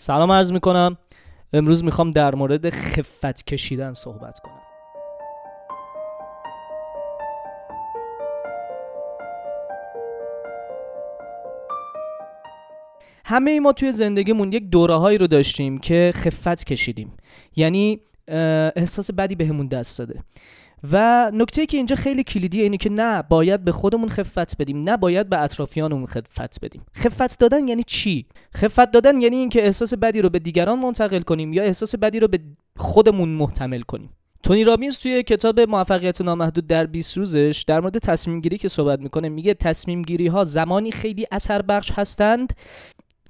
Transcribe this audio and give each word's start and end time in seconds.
سلام 0.00 0.32
عرض 0.32 0.52
می‌کنم. 0.52 0.96
امروز 1.52 1.84
می‌خوام 1.84 2.10
در 2.10 2.34
مورد 2.34 2.70
خفت 2.70 3.46
کشیدن 3.46 3.92
صحبت 3.92 4.40
کنم. 4.40 4.60
همه 13.24 13.50
ای 13.50 13.60
ما 13.60 13.72
توی 13.72 13.92
زندگیمون 13.92 14.52
یک 14.52 14.70
دوره 14.70 14.94
هایی 14.94 15.18
رو 15.18 15.26
داشتیم 15.26 15.78
که 15.78 16.12
خفت 16.14 16.64
کشیدیم. 16.64 17.12
یعنی 17.56 18.00
احساس 18.76 19.10
بدی 19.10 19.34
بهمون 19.34 19.66
دست 19.66 19.98
داده. 19.98 20.22
و 20.92 21.30
نکته 21.34 21.66
که 21.66 21.76
اینجا 21.76 21.96
خیلی 21.96 22.24
کلیدیه 22.24 22.62
اینه 22.62 22.76
که 22.76 22.90
نه 22.90 23.22
باید 23.22 23.64
به 23.64 23.72
خودمون 23.72 24.08
خفت 24.08 24.56
بدیم 24.58 24.82
نه 24.82 24.96
باید 24.96 25.28
به 25.28 25.40
اطرافیانمون 25.40 26.06
خفت 26.06 26.60
بدیم. 26.64 26.82
خفت 26.96 27.40
دادن 27.40 27.68
یعنی 27.68 27.82
چی؟ 27.86 28.26
خفت 28.56 28.90
دادن 28.90 29.20
یعنی 29.20 29.36
اینکه 29.36 29.64
احساس 29.64 29.94
بدی 29.94 30.22
رو 30.22 30.30
به 30.30 30.38
دیگران 30.38 30.78
منتقل 30.78 31.20
کنیم 31.20 31.52
یا 31.52 31.62
احساس 31.62 31.94
بدی 31.94 32.20
رو 32.20 32.28
به 32.28 32.40
خودمون 32.76 33.28
محتمل 33.28 33.80
کنیم. 33.80 34.10
تونی 34.42 34.64
رابینز 34.64 34.98
توی 34.98 35.22
کتاب 35.22 35.60
موفقیت 35.60 36.20
نامحدود 36.20 36.66
در 36.66 36.86
20 36.86 37.16
روزش 37.16 37.64
در 37.66 37.80
مورد 37.80 37.98
تصمیم 37.98 38.40
گیری 38.40 38.58
که 38.58 38.68
صحبت 38.68 39.00
می‌کنه 39.00 39.28
میگه 39.28 39.54
تصمیم 39.54 40.02
گیری 40.02 40.26
ها 40.26 40.44
زمانی 40.44 40.92
خیلی 40.92 41.26
اثر 41.32 41.62
بخش 41.62 41.92
هستند 41.92 42.52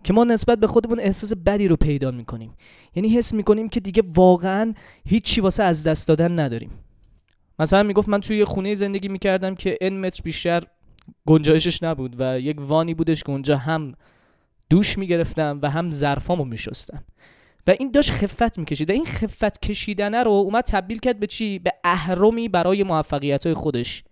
که 0.05 0.12
ما 0.12 0.25
نسبت 0.25 0.59
به 0.59 0.67
خودمون 0.67 1.01
احساس 1.01 1.33
بدی 1.47 1.69
رو 1.69 1.77
پیدا 1.77 2.11
می‌کنیم. 2.11 2.55
یعنی 2.95 3.09
حس 3.09 3.34
می‌کنیم 3.34 3.69
که 3.69 3.80
دیگه 3.80 4.03
واقعا 4.15 4.75
هیچی 5.05 5.41
واسه 5.41 5.62
از 5.62 5.84
دست 5.84 6.09
دادن 6.09 6.41
نداریم. 6.41 6.70
مثلا 7.59 7.83
می‌گفت 7.83 8.09
من 8.09 8.21
توی 8.21 8.45
خونه 8.45 8.75
زندگی 8.75 9.09
می‌کردم 9.09 9.55
که 9.55 9.79
ان 9.80 10.01
متر 10.01 10.23
بیشتر 10.25 10.62
گنجایشش 11.27 11.83
نبود 11.83 12.17
و 12.19 12.41
یک 12.41 12.57
وانی 12.61 12.95
بودش 12.95 13.23
که 13.23 13.31
اونجا 13.31 13.57
هم 13.57 13.95
دوش 14.71 14.98
می‌گرفتم 14.98 15.59
و 15.62 15.71
هم 15.71 15.91
ظرفامو 15.91 16.45
میشستم. 16.45 17.05
و 17.67 17.75
این 17.79 17.91
داشت 17.91 18.11
خفت 18.11 18.59
می‌کشید. 18.59 18.91
و 18.91 18.93
این 18.93 19.05
خفت 19.05 19.62
کشیدنه 19.62 20.23
رو 20.23 20.31
اومد 20.31 20.65
تبدیل 20.65 20.98
کرد 20.98 21.20
به 21.20 21.27
چی؟ 21.27 21.59
به 21.59 21.73
اهرمی 21.84 22.48
برای 22.48 22.83
موفقیت 22.83 23.47
های 23.47 23.55
خودش. 23.55 24.05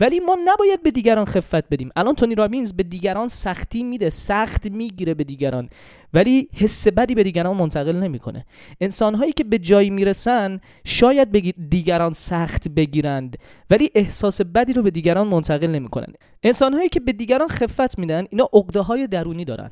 ولی 0.00 0.20
ما 0.20 0.36
نباید 0.44 0.82
به 0.82 0.90
دیگران 0.90 1.24
خفت 1.24 1.68
بدیم. 1.68 1.90
الان 1.96 2.14
تونی 2.14 2.34
رابینز 2.34 2.72
به 2.72 2.82
دیگران 2.82 3.28
سختی 3.28 3.82
میده 3.82 4.10
سخت 4.10 4.66
می‌گیره 4.66 5.14
به 5.14 5.24
دیگران. 5.24 5.68
ولی 6.14 6.48
حس 6.54 6.88
بدی 6.88 7.14
به 7.14 7.22
دیگران 7.22 7.56
منتقل 7.56 7.96
نمی‌کنه. 7.96 8.44
انسانهایی 8.80 9.32
که 9.32 9.44
به 9.44 9.58
جایی 9.58 9.90
می‌رسن 9.90 10.60
شاید 10.84 11.32
به 11.32 11.40
دیگران 11.68 12.12
سخت 12.12 12.68
بگیرند 12.68 13.36
ولی 13.70 13.90
احساس 13.94 14.40
بدی 14.40 14.72
رو 14.72 14.82
به 14.82 14.90
دیگران 14.90 15.26
منتقل 15.26 15.66
نمی‌کنن. 15.66 16.14
انسانهایی 16.42 16.88
که 16.88 17.00
به 17.00 17.12
دیگران 17.12 17.48
خفت 17.48 17.98
میدن 17.98 18.24
اینا 18.30 18.48
عقده 18.52 18.80
های 18.80 19.06
درونی 19.06 19.44
دارن. 19.44 19.70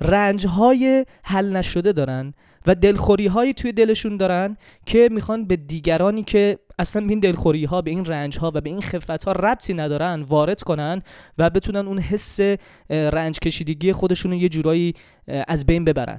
رنج 0.00 0.46
های 0.46 1.06
حل 1.22 1.56
نشده 1.56 1.92
دارن. 1.92 2.34
و 2.66 2.74
دلخوری 2.74 3.26
هایی 3.26 3.52
توی 3.52 3.72
دلشون 3.72 4.16
دارن 4.16 4.56
که 4.86 5.08
می‌خوان 5.12 5.44
به 5.44 5.56
دیگرانی 5.56 6.22
که 6.22 6.58
اصلا 6.78 7.02
به 7.02 7.08
این 7.08 7.20
دلخوری 7.20 7.64
ها 7.64 7.82
به 7.82 7.90
این 7.90 8.04
رنج 8.04 8.38
ها 8.38 8.52
و 8.54 8.60
به 8.60 8.70
این 8.70 8.82
خفت 8.82 9.24
ها 9.24 9.32
ربطی 9.32 9.74
ندارن 9.74 10.22
وارد 10.22 10.62
کنن 10.62 11.02
و 11.38 11.50
بتونن 11.50 11.86
اون 11.86 11.98
حس 11.98 12.40
رنج 12.90 13.38
کشیدگی 13.38 13.92
خودشون 13.92 14.32
یه 14.32 14.48
جورایی 14.48 14.94
از 15.48 15.66
بین 15.66 15.84
ببرن. 15.84 16.18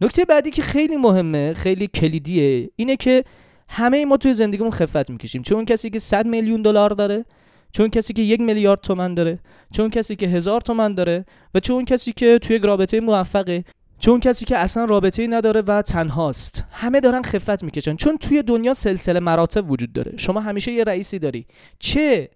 نکته 0.00 0.24
بعدی 0.24 0.50
که 0.50 0.62
خیلی 0.62 0.96
مهمه 0.96 1.54
خیلی 1.54 1.86
کلیدیه 1.86 2.70
اینه 2.76 2.96
که 2.96 3.24
همه 3.68 4.04
ما 4.04 4.16
توی 4.16 4.32
زندگیمون 4.32 4.70
خفت 4.70 5.10
می‌کشیم. 5.10 5.42
چون 5.42 5.64
کسی 5.64 5.90
که 5.90 5.98
100 5.98 6.26
میلیون 6.26 6.62
دلار 6.62 6.90
داره 6.90 7.24
چون 7.72 7.88
کسی 7.88 8.12
که 8.12 8.22
یک 8.22 8.40
میلیارد 8.40 8.80
تومن 8.80 9.14
داره 9.14 9.38
چون 9.72 9.90
کسی 9.90 10.16
که 10.16 10.26
هزار 10.26 10.60
تومن 10.60 10.94
داره 10.94 11.24
و 11.54 11.60
چون 11.60 11.84
کسی 11.84 12.12
که 12.12 12.38
توی 12.38 12.58
رابطه 12.58 13.00
موفقه. 13.00 13.64
چون 13.98 14.20
کسی 14.20 14.44
که 14.44 14.56
اصلا 14.56 14.84
رابطه 14.84 15.26
نداره 15.26 15.60
و 15.60 15.82
تنهاست. 15.82 16.64
همه 16.70 17.00
دارن 17.00 17.22
خفت 17.22 17.64
می‌کشن. 17.64 17.96
چون 17.96 18.16
توی 18.16 18.42
دنیا 18.42 18.74
سلسله 18.74 19.20
مراتب 19.20 19.70
وجود 19.70 19.92
داره. 19.92 20.16
شما 20.16 20.40
همیشه 20.40 20.72
یه 20.72 20.84
رئیسی 20.84 21.18
داری. 21.18 21.46
چه 21.78 22.30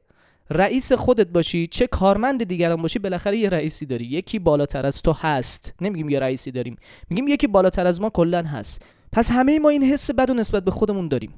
رئیس 0.50 0.92
خودت 0.92 1.26
باشی 1.26 1.66
چه 1.66 1.86
کارمند 1.86 2.44
دیگران 2.44 2.82
باشی 2.82 2.98
بالاخره 2.98 3.38
یه 3.38 3.48
رئیسی 3.48 3.86
داری. 3.86 4.04
یکی 4.04 4.38
بالاتر 4.38 4.86
از 4.86 5.02
تو 5.02 5.12
هست. 5.12 5.74
نمیگیم 5.80 6.08
یه 6.08 6.18
رئیسی 6.18 6.50
داریم. 6.50 6.76
میگیم 7.10 7.28
یکی 7.28 7.46
بالاتر 7.46 7.86
از 7.86 8.00
ما 8.00 8.10
کلا 8.10 8.42
هست. 8.42 8.82
پس 9.12 9.30
همه 9.30 9.58
ما 9.58 9.68
این 9.68 9.82
حس 9.82 10.10
بد 10.10 10.30
و 10.30 10.34
نسبت 10.34 10.64
به 10.64 10.70
خودمون 10.70 11.08
داریم. 11.08 11.34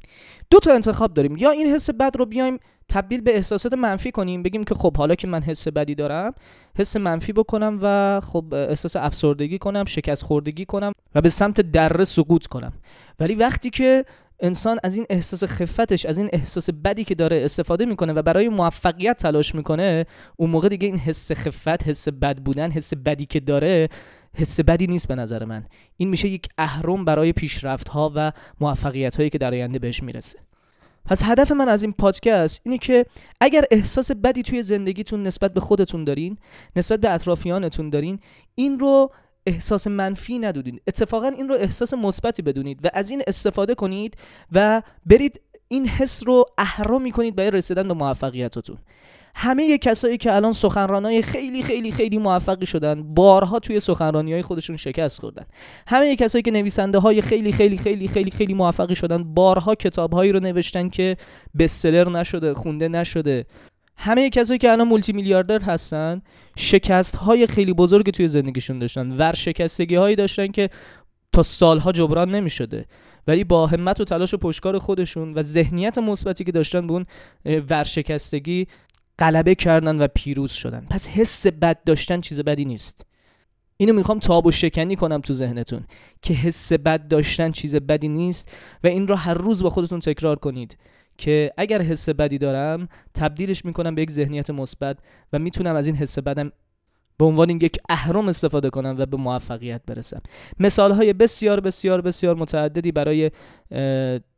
دو 0.50 0.58
تا 0.58 0.72
انتخاب 0.72 1.14
داریم. 1.14 1.36
یا 1.36 1.50
این 1.50 1.66
حس 1.66 1.90
بد 1.90 2.16
رو 2.16 2.26
بیایم 2.26 2.58
تبدیل 2.88 3.20
به 3.20 3.36
احساسات 3.36 3.72
منفی 3.72 4.10
کنیم 4.10 4.42
بگیم 4.42 4.64
که 4.64 4.74
خب 4.74 4.96
حالا 4.96 5.14
که 5.14 5.26
من 5.26 5.42
حس 5.42 5.68
بدی 5.68 5.94
دارم 5.94 6.34
حس 6.78 6.96
منفی 6.96 7.32
بکنم 7.32 7.78
و 7.82 8.20
خب 8.24 8.54
احساس 8.54 8.96
افسردگی 8.96 9.58
کنم 9.58 9.84
شکست 9.84 10.22
خوردگی 10.22 10.64
کنم 10.64 10.92
و 11.14 11.20
به 11.20 11.28
سمت 11.28 11.60
دره 11.60 12.04
سقوط 12.04 12.46
کنم. 12.46 12.72
ولی 13.20 13.34
وقتی 13.34 13.70
که 13.70 14.04
انسان 14.40 14.78
از 14.84 14.96
این 14.96 15.06
احساس 15.10 15.44
خفتش 15.44 16.06
از 16.06 16.18
این 16.18 16.28
احساس 16.32 16.70
بدی 16.70 17.04
که 17.04 17.14
داره 17.14 17.44
استفاده 17.44 17.86
می‌کنه 17.86 18.12
و 18.12 18.22
برای 18.22 18.48
موفقیت 18.48 19.16
تلاش 19.16 19.54
می‌کنه 19.54 20.06
اون 20.36 20.50
موقع 20.50 20.68
دیگه 20.68 20.86
این 20.86 20.98
حس 20.98 21.32
خفت 21.32 21.88
حس 21.88 22.08
بد 22.08 22.38
بودن 22.38 22.70
حس 22.70 22.94
بدی 22.94 23.26
که 23.26 23.40
داره 23.40 23.88
حس 24.34 24.60
بدی 24.60 24.86
نیست 24.86 25.08
به 25.08 25.14
نظر 25.14 25.44
من. 25.44 25.66
این 25.96 26.08
میشه 26.08 26.28
یک 26.28 26.48
اهرم 26.58 27.04
برای 27.04 27.32
پیشرفت 27.32 27.88
ها 27.88 28.12
و 28.14 28.32
موفقیت 28.60 29.16
هایی 29.16 29.30
که 29.30 29.38
در 29.38 29.52
آینده 29.52 29.78
بهش 29.78 30.02
می‌رسه. 30.02 30.38
پس 31.04 31.22
هدف 31.24 31.52
من 31.52 31.68
از 31.68 31.82
این 31.82 31.92
پادکست 31.92 32.60
اینه 32.64 32.78
که 32.78 33.06
اگر 33.40 33.64
احساس 33.70 34.10
بدی 34.10 34.42
توی 34.42 34.62
زندگیتون 34.62 35.22
نسبت 35.22 35.54
به 35.54 35.60
خودتون 35.60 36.04
دارین 36.04 36.38
نسبت 36.76 37.00
به 37.00 37.10
اطرافیانتون 37.10 37.90
دارین 37.90 38.18
این 38.54 38.78
رو 38.78 39.10
احساس 39.46 39.86
منفی 39.86 40.38
ندونید 40.38 40.82
اتفاقا 40.86 41.28
این 41.28 41.48
رو 41.48 41.54
احساس 41.54 41.94
مثبتی 41.94 42.42
بدونید 42.42 42.84
و 42.84 42.90
از 42.92 43.10
این 43.10 43.22
استفاده 43.26 43.74
کنید 43.74 44.16
و 44.52 44.82
برید 45.06 45.40
این 45.68 45.88
حس 45.88 46.22
رو 46.26 46.44
اهرا 46.58 47.10
کنید 47.10 47.36
برای 47.36 47.50
رسیدن 47.50 47.88
به 47.88 47.94
موفقیتتون. 47.94 48.78
همه 49.34 49.78
کسایی 49.78 50.16
که 50.16 50.34
الان 50.34 50.52
سخنرانای 50.52 51.22
خیلی 51.22 51.62
خیلی 51.62 51.92
خیلی 51.92 52.18
موفقی 52.18 52.66
شدن 52.66 53.14
بارها 53.14 53.58
توی 53.58 53.80
سخنرانی 53.80 54.32
های 54.32 54.42
خودشون 54.42 54.76
شکست 54.76 55.20
خوردن. 55.20 55.44
همه 55.86 56.16
کسایی 56.16 56.42
که 56.42 56.50
نویسنده 56.50 56.98
های 56.98 57.20
خیلی 57.20 57.52
خیلی 57.52 57.78
خیلی 57.78 58.08
خیلی 58.08 58.30
خیلی 58.30 58.54
موفقی 58.54 58.94
شدن 58.94 59.34
بارها 59.34 59.74
کتاب 59.74 60.12
هایی 60.12 60.32
رو 60.32 60.40
نوشتن 60.40 60.88
که 60.88 61.16
بستسلر 61.58 62.08
نشده 62.08 62.54
خونده 62.54 62.88
نشده. 62.88 63.46
همه 63.96 64.30
کسایی 64.30 64.58
که 64.58 64.72
الان 64.72 64.88
مولتی 64.88 65.12
میلیاردر 65.12 65.62
هستن 65.62 66.22
شکست 66.56 67.16
های 67.16 67.46
خیلی 67.46 67.72
بزرگ 67.72 68.10
توی 68.10 68.28
زندگیشون 68.28 68.78
داشتن. 68.78 69.10
ورشکستگی 69.10 69.94
هایی 69.94 70.16
داشتن 70.16 70.46
که 70.46 70.70
تا 71.32 71.42
سالها 71.42 71.92
جبران 71.92 72.30
نمی 72.30 72.50
ولی 73.26 73.44
با 73.44 73.66
همت 73.66 74.00
و 74.00 74.04
تلاش 74.04 74.34
و 74.34 74.36
پشکار 74.36 74.78
خودشون 74.78 75.34
و 75.34 75.42
ذهنیت 75.42 75.98
مثبتی 75.98 76.44
که 76.44 76.52
داشتن 76.52 76.86
به 76.86 76.92
اون 76.92 77.06
ورشکستگی 77.70 78.66
غلبه 79.18 79.54
کردن 79.54 80.00
و 80.00 80.08
پیروز 80.14 80.52
شدن. 80.52 80.86
پس 80.90 81.08
حس 81.08 81.46
بد 81.46 81.84
داشتن 81.84 82.20
چیز 82.20 82.40
بدی 82.40 82.64
نیست. 82.64 83.06
اینو 83.76 83.92
می‌خوام 83.92 84.18
تاب 84.18 84.46
و 84.46 84.50
شکنی 84.50 84.96
کنم 84.96 85.20
تو 85.20 85.32
ذهنتون 85.32 85.84
که 86.22 86.34
حس 86.34 86.72
بد 86.72 87.08
داشتن 87.08 87.50
چیز 87.50 87.76
بدی 87.76 88.08
نیست 88.08 88.50
و 88.84 88.86
این 88.86 89.08
رو 89.08 89.14
هر 89.14 89.34
روز 89.34 89.62
با 89.62 89.70
خودتون 89.70 90.00
تکرار 90.00 90.36
کنید 90.38 90.76
که 91.18 91.52
اگر 91.56 91.82
حس 91.82 92.08
بدی 92.08 92.38
دارم 92.38 92.88
تبدیلش 93.14 93.64
می‌کنم 93.64 93.94
به 93.94 94.02
یک 94.02 94.10
ذهنیت 94.10 94.50
مثبت 94.50 94.98
و 95.32 95.38
می‌تونم 95.38 95.74
از 95.74 95.86
این 95.86 95.96
حس 95.96 96.18
بدم 96.18 96.52
به 97.18 97.24
عنوان 97.24 97.50
یک 97.50 97.76
اهرم 97.88 98.28
استفاده 98.28 98.70
کنم 98.70 98.96
و 98.98 99.06
به 99.06 99.16
موفقیت 99.16 99.82
برسم. 99.86 100.22
مثال 100.60 100.92
های 100.92 101.12
بسیار 101.12 101.60
بسیار 101.60 102.00
بسیار 102.00 102.36
متعددی 102.36 102.92
برای 102.92 103.30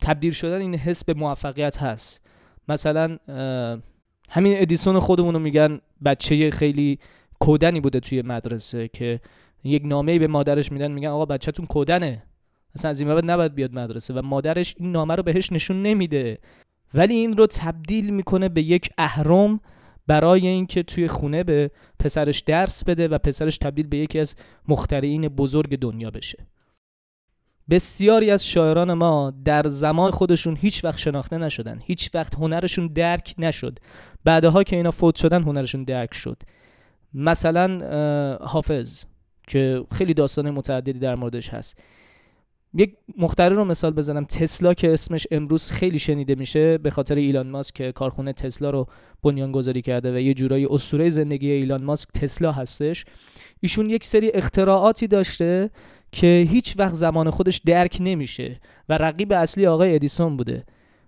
تبدیل 0.03 0.33
شدن 0.33 0.61
این 0.61 0.75
حس 0.75 1.05
به 1.05 1.15
موفقیت 1.15 1.83
هست. 1.83 2.27
مثلا 2.69 3.19
همین 4.29 4.55
ادیسون 4.57 5.01
خودمونو 5.01 5.39
میگن 5.39 5.81
بچه 6.05 6.51
خیلی 6.51 6.99
کودنی 7.39 7.81
بوده 7.81 8.01
توی 8.01 8.23
مدرسه 8.23 8.89
که 8.89 9.21
یک 9.65 9.83
نامه 9.85 10.19
به 10.19 10.27
مادرش 10.27 10.73
میدن 10.73 10.93
میگن 10.93 11.09
آقا 11.09 11.25
بچهتون 11.25 11.67
کودنه. 11.67 12.23
اصلا 12.75 12.91
از 12.91 13.01
این 13.01 13.15
بعد 13.15 13.31
نباید 13.31 13.55
بیاد 13.55 13.75
مدرسه 13.75 14.15
و 14.15 14.23
مادرش 14.23 14.75
این 14.79 14.93
نامه 14.93 15.15
رو 15.15 15.23
بهش 15.23 15.53
نشون 15.53 15.83
نمیده. 15.83 16.39
ولی 16.95 17.15
این 17.15 17.37
رو 17.37 17.47
تبدیل 17.47 18.11
می‌کنه 18.11 18.49
به 18.49 18.63
یک 18.63 18.91
اهرم 18.99 19.61
برای 20.07 20.47
اینکه 20.47 20.83
توی 20.83 21.09
خونه 21.09 21.45
به 21.45 21.71
پسرش 21.99 22.41
درس 22.41 22.85
بده 22.85 23.09
و 23.09 23.19
پسرش 23.19 23.59
تبدیل 23.59 23.87
به 23.87 23.97
یکی 23.97 24.19
از 24.19 24.37
مخترعین 24.69 25.29
بزرگ 25.29 25.79
دنیا 25.79 26.11
بشه. 26.11 26.47
بسیاری 27.71 28.31
از 28.31 28.47
شاعران 28.47 28.93
ما 28.93 29.33
در 29.45 29.69
زمان 29.69 30.11
خودشون 30.11 30.57
هیچ 30.57 30.85
وقت 30.85 30.99
شناخته 30.99 31.39
نشدن. 31.39 31.81
هیچ 31.85 32.11
وقت 32.15 32.35
هنرشون 32.35 32.87
درک 32.87 33.35
نشد. 33.39 33.79
بعدها 34.25 34.63
که 34.63 34.77
اینا 34.77 34.91
فوت 34.91 35.17
شدن 35.17 35.43
هنرشون 35.43 35.85
درک 35.85 36.15
شد. 36.15 36.43
مثلا 37.15 38.39
حافظ 38.41 39.05
که 39.49 39.85
خیلی 39.93 40.15
داستان 40.15 40.51
متعددی 40.51 40.99
در 40.99 41.15
موردش 41.15 41.49
هست. 41.49 41.83
یک 42.75 42.97
مختره 43.19 43.55
رو 43.55 43.65
مثال 43.65 43.93
بزنم. 43.93 44.25
تسلا 44.25 44.75
که 44.75 44.93
اسمش 44.93 45.27
امروز 45.31 45.71
خیلی 45.71 45.99
شنیده 45.99 46.35
میشه 46.35 46.79
به 46.79 46.91
خاطر 46.91 47.15
ایلان 47.15 47.51
ماسک 47.51 47.75
که 47.75 47.93
کارخونه 47.93 48.33
تسلا 48.33 48.71
رو 48.71 48.87
بنیان 49.23 49.53
گذاری 49.53 49.83
کرده 49.83 50.15
و 50.15 50.19
یه 50.19 50.35
جورایی 50.35 50.67
اسطوره 50.71 51.09
زندگی 51.09 51.51
ایلان 51.51 51.85
ماسک 51.85 52.09
تسلا 52.11 52.53
هستش. 52.53 53.05
ایشون 53.61 53.91
یک 53.91 54.05
سری 54.05 54.31
اختراعاتی 54.31 55.07
داشته 55.07 55.71
که 56.17 56.47
هیچ 56.51 56.75
وقت 56.79 56.93
زمان 56.93 57.31
خودش 57.31 57.61
درک 57.67 57.99
نمیشه 58.01 58.61
و 58.89 58.99
رقیب 58.99 59.33
اصلی 59.33 59.67
آقای 59.67 59.95
ادیسون 59.95 60.37
بوده. 60.37 60.65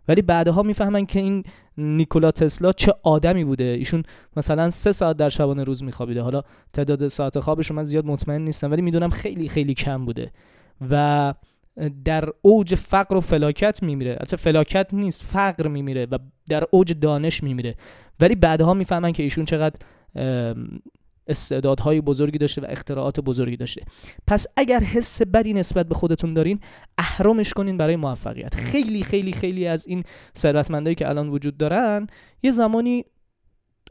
ولی 0.08 0.22
بعدها 0.22 0.62
می‌فهمن 0.62 1.06
که 1.06 1.20
این 1.20 1.44
نیکولا 1.78 2.30
تسلا 2.30 2.72
چه 2.72 2.94
آدمی 3.02 3.44
بوده. 3.44 3.64
ایشون 3.64 4.02
مثلا 4.36 4.70
سه 4.70 4.92
ساعت 4.92 5.16
در 5.16 5.28
شبانه 5.28 5.64
روز 5.64 5.84
میخوابیده. 5.84 6.22
حالا 6.22 6.42
تعداد 6.72 7.08
ساعت 7.08 7.40
خوابش 7.40 7.70
من 7.70 7.84
زیاد 7.84 8.06
مطمئن 8.06 8.42
نیستم 8.42 8.70
ولی 8.70 8.82
می‌دونم 8.82 9.10
خیلی 9.10 9.48
خیلی 9.48 9.74
کم 9.74 10.04
بوده 10.04 10.30
و 10.90 11.34
در 12.04 12.28
اوج 12.42 12.74
فقر 12.74 13.16
و 13.16 13.20
فلاکت 13.20 13.82
میمیره. 13.82 14.10
البته 14.10 14.36
فلاکت 14.36 14.88
نیست 14.92 15.24
فقر 15.24 15.68
میمیره 15.68 16.06
و 16.10 16.18
در 16.48 16.64
اوج 16.70 16.92
دانش 17.00 17.42
میمیره. 17.42 17.74
ولی 18.20 18.34
بعدها 18.34 18.74
می‌فهمن 18.74 19.12
که 19.12 19.22
ایشون 19.22 19.44
چقدر 19.44 19.80
استعدادهای 21.28 22.00
بزرگی 22.00 22.38
داشته 22.38 22.60
و 22.60 22.66
اختراعات 22.68 23.20
بزرگی 23.20 23.56
داشته. 23.56 23.82
پس 24.26 24.46
اگر 24.56 24.80
حس 24.80 25.22
بدی 25.22 25.52
نسبت 25.52 25.88
به 25.88 25.94
خودتون 25.94 26.34
دارین 26.34 26.60
اهرمش 26.98 27.52
کنین 27.52 27.76
برای 27.76 27.96
موفقیت. 27.96 28.54
خیلی 28.54 29.02
خیلی 29.02 29.32
خیلی 29.32 29.66
از 29.66 29.86
این 29.86 30.02
ثروتمندایی 30.38 30.94
که 30.94 31.08
الان 31.08 31.28
وجود 31.28 31.56
دارن 31.56 32.06
یه 32.42 32.50
زمانی 32.50 33.04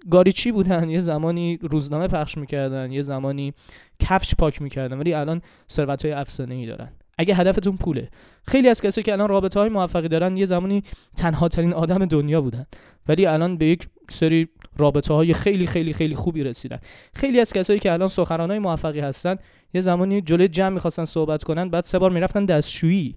گاریچی 0.09 0.51
بودن؟ 0.51 0.89
یه 0.89 0.99
زمانی 0.99 1.57
روزنامه 1.61 2.07
پخش 2.07 2.37
می‌کردن 2.37 2.91
یه 2.91 3.01
زمانی 3.01 3.53
کفش 3.99 4.35
پاک 4.35 4.61
می‌کردن 4.61 4.97
ولی 4.97 5.13
الان 5.13 5.41
ثروت 5.71 6.05
های 6.05 6.13
افسانه 6.13 6.55
ای 6.55 6.65
دارن. 6.65 6.91
اگه 7.17 7.35
هدفتون 7.35 7.77
پوله. 7.77 8.09
خیلی 8.47 8.69
از 8.69 8.81
کسایی 8.81 9.05
که 9.05 9.11
الان 9.11 9.29
رابطه 9.29 9.59
های 9.59 9.69
موفقی 9.69 10.07
دارن 10.07 10.37
یه 10.37 10.45
زمانی 10.45 10.83
تنها 11.17 11.47
ترین 11.47 11.73
آدم 11.73 12.05
دنیا 12.05 12.41
بودن. 12.41 12.65
ولی 13.07 13.25
الان 13.25 13.57
به 13.57 13.65
یک 13.65 13.87
سری 14.09 14.49
رابطه 14.77 15.13
های 15.13 15.33
خیلی 15.33 15.67
خیلی 15.67 15.93
خیلی 15.93 16.15
خوبی 16.15 16.43
رسیدن. 16.43 16.79
خیلی 17.13 17.39
از 17.39 17.53
کسایی 17.53 17.79
که 17.79 17.91
الان 17.91 18.07
سخنران 18.07 18.49
های 18.49 18.59
موفقی 18.59 18.99
هستن 18.99 19.35
یه 19.73 19.81
زمانی 19.81 20.21
جلوی 20.21 20.47
جمع 20.47 20.69
می‌خواستن 20.69 21.05
صحبت 21.05 21.43
کنن 21.43 21.69
بعد 21.69 21.83
سه 21.83 21.99
بار 21.99 22.11
می‌رفتن 22.11 22.45
دستشویی 22.45 23.15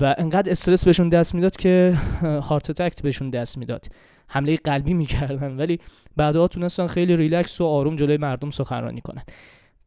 و 0.00 0.14
انقدر 0.18 0.50
استرس 0.50 0.84
بهشون 0.84 1.08
دست 1.08 1.34
می‌داد 1.34 1.56
که 1.56 1.98
هارت 2.22 2.70
اتک 2.70 3.02
بهشون 3.02 3.30
دست 3.30 3.58
می‌داد. 3.58 3.86
حمله 4.28 4.56
قلبی 4.56 4.94
می‌کردن. 4.94 5.56
ولی 5.56 5.80
بعدها 6.16 6.48
تونستن 6.48 6.86
خیلی 6.86 7.16
ریلکس 7.16 7.60
و 7.60 7.64
آروم 7.64 7.96
جلوی 7.96 8.16
مردم 8.16 8.50
سخنرانی 8.50 9.00
کنن. 9.00 9.22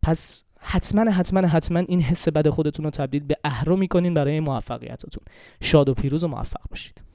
پس 0.03 0.43
حتما 0.59 1.11
حتما 1.11 1.47
حتما 1.47 1.79
این 1.79 2.01
حس 2.01 2.27
بد 2.27 2.49
خودتون 2.49 2.85
رو 2.85 2.91
تبدیل 2.91 3.23
به 3.23 3.37
اهرو 3.43 3.75
می‌کنین 3.75 4.13
برای 4.13 4.39
موفقیتتون. 4.39 5.23
شاد 5.61 5.89
و 5.89 5.93
پیروز 5.93 6.23
و 6.23 6.27
موفق 6.27 6.69
باشید. 6.69 7.06